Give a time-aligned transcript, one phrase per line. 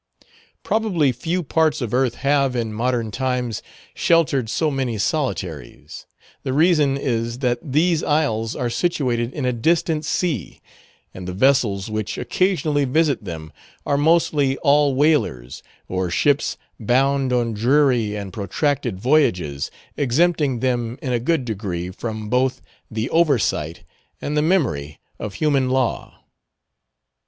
[0.63, 3.61] Probably few parts of earth have, in modern times,
[3.93, 6.07] sheltered so many solitaries.
[6.41, 10.59] The reason is, that these isles are situated in a distant sea,
[11.13, 13.53] and the vessels which occasionally visit them
[13.85, 21.13] are mostly all whalers, or ships bound on dreary and protracted voyages, exempting them in
[21.13, 22.59] a good degree from both
[22.89, 23.83] the oversight
[24.19, 26.23] and the memory of human law.